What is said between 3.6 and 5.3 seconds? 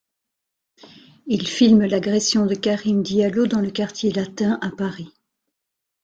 le Quartier latin à Paris.